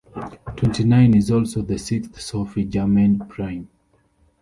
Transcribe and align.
Twenty-nine 0.55 1.13
is 1.15 1.29
also 1.29 1.61
the 1.61 1.77
sixth 1.77 2.19
Sophie 2.19 2.65
Germain 2.65 3.19
prime. 3.19 3.69